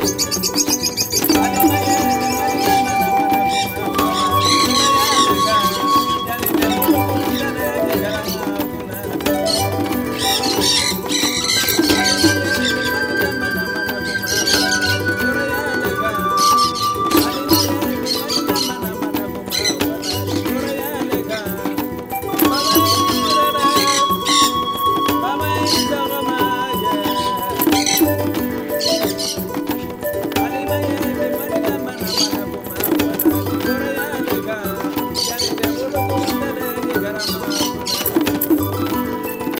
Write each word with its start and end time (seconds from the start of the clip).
Música 0.00 0.69